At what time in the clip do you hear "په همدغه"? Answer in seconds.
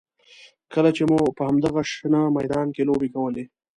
1.37-1.81